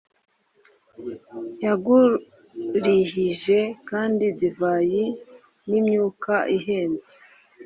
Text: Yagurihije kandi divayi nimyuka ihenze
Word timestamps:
Yagurihije 1.65 3.59
kandi 3.89 4.25
divayi 4.39 5.05
nimyuka 5.69 6.33
ihenze 6.57 7.11